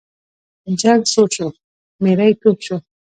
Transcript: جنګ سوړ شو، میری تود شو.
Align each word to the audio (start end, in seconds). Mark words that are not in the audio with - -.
جنګ 0.81 1.01
سوړ 1.11 1.29
شو، 1.35 1.47
میری 2.03 2.31
تود 2.41 2.57
شو. 2.65 2.77